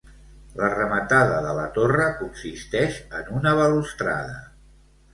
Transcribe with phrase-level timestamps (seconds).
[0.61, 4.45] La rematada de la torre consisteix en una balustrada.